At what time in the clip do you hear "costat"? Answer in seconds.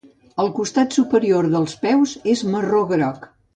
0.59-0.97